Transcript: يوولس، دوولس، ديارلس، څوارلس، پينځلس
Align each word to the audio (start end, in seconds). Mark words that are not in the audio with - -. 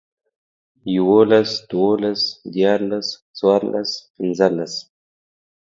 يوولس، 0.95 1.49
دوولس، 1.71 2.21
ديارلس، 2.53 3.07
څوارلس، 3.37 3.89
پينځلس 4.15 4.73